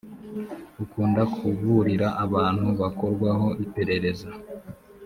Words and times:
akunda 0.83 1.21
kuburira 1.35 2.07
abantu 2.25 2.67
bakorwaho 2.79 3.47
iperereza 3.65 4.29